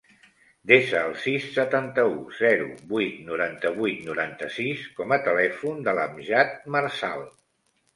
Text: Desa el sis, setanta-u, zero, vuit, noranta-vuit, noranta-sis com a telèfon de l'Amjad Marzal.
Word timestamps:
Desa 0.69 1.01
el 1.09 1.13
sis, 1.25 1.45
setanta-u, 1.57 2.15
zero, 2.39 2.71
vuit, 2.95 3.21
noranta-vuit, 3.29 4.03
noranta-sis 4.11 4.91
com 5.01 5.17
a 5.17 5.23
telèfon 5.31 5.89
de 5.91 5.99
l'Amjad 6.01 6.61
Marzal. 6.79 7.29